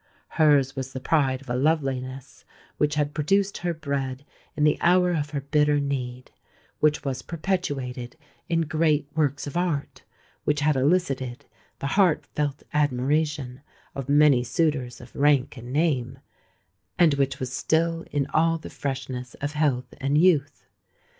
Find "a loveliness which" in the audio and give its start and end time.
1.51-2.95